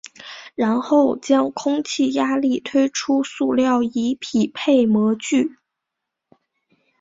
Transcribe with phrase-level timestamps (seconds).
[0.55, 5.57] 然后将空气压力推出塑料以匹配模具。